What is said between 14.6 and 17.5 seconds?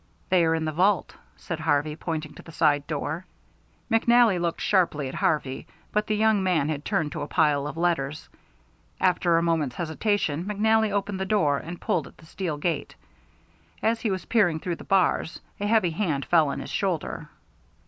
the bars, a heavy hand fell on his shoulder.